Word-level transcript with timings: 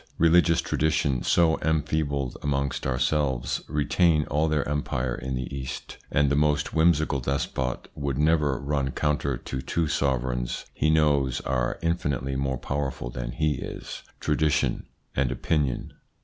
Religious 0.17 0.61
traditions, 0.61 1.27
so 1.27 1.57
en 1.57 1.83
feebled 1.83 2.35
amongst 2.41 2.87
ourselves, 2.87 3.61
retain 3.67 4.25
all 4.31 4.47
their 4.47 4.67
empire 4.67 5.13
in 5.13 5.35
the 5.35 5.55
East, 5.55 5.99
and 6.11 6.27
the 6.31 6.35
most 6.35 6.73
whimsical 6.73 7.19
despot 7.19 7.87
would 7.93 8.17
never 8.17 8.59
run 8.59 8.89
counter 8.89 9.37
to 9.37 9.61
two 9.61 9.87
sovereigns 9.87 10.65
he 10.73 10.89
knows 10.89 11.39
are 11.41 11.77
infinitely 11.83 12.35
more 12.35 12.57
powerful 12.57 13.11
than 13.11 13.31
he 13.31 13.57
is: 13.57 14.01
tradition 14.19 14.87
and 15.15 15.31
opinion. 15.31 15.93